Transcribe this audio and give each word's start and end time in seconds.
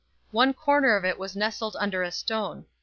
One 0.31 0.55
corner 0.55 0.95
of 0.95 1.05
it 1.05 1.19
was 1.19 1.35
nestled 1.35 1.77
under 1.79 2.01
a 2.01 2.09
stone. 2.11 2.65